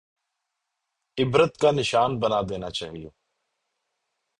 عبرت 1.17 1.57
کا 1.61 1.71
نشان 1.71 2.19
بنا 2.21 2.41
دینا 2.49 2.69
چاہیے؟ 2.71 3.09